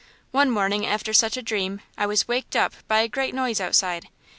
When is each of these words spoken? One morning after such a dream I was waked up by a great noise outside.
One 0.31 0.49
morning 0.49 0.83
after 0.83 1.13
such 1.13 1.37
a 1.37 1.43
dream 1.43 1.79
I 1.95 2.07
was 2.07 2.27
waked 2.27 2.55
up 2.55 2.73
by 2.87 3.01
a 3.01 3.07
great 3.07 3.35
noise 3.35 3.61
outside. 3.61 4.07